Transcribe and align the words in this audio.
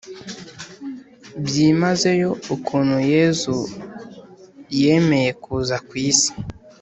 byimazeyo 1.45 2.29
ukuntu 2.55 2.97
yezu 3.13 3.55
yemeye 4.81 5.29
kuza 5.43 5.75
ku 5.87 5.93
isi: 6.09 6.31